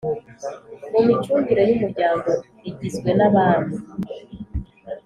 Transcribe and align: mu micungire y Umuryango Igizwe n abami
mu 0.91 0.99
micungire 1.07 1.61
y 1.69 1.73
Umuryango 1.77 2.29
Igizwe 2.69 3.09
n 3.17 3.21
abami 3.27 3.75